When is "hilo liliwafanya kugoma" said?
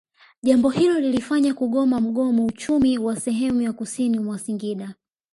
0.69-1.99